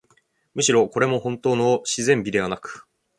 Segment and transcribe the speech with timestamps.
[0.55, 2.87] むしろ、これもほんとうの自然美ではなく、